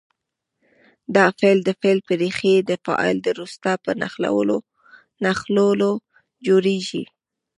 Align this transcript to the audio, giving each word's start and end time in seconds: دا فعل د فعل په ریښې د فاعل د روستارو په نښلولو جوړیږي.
دا 1.15 1.25
فعل 1.37 1.57
د 1.65 1.69
فعل 1.79 1.99
په 2.07 2.13
ریښې 2.21 2.55
د 2.69 2.71
فاعل 2.85 3.15
د 3.21 3.27
روستارو 3.39 3.81
په 3.85 3.91
نښلولو 5.55 5.91
جوړیږي. 6.47 7.03